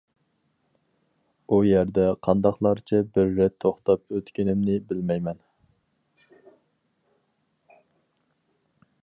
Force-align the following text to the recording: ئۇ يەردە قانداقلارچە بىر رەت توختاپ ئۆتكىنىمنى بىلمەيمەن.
ئۇ 1.51 1.59
يەردە 1.67 2.05
قانداقلارچە 2.27 3.01
بىر 3.17 3.29
رەت 3.41 3.59
توختاپ 3.65 4.17
ئۆتكىنىمنى 4.17 4.79
بىلمەيمەن. 4.89 5.45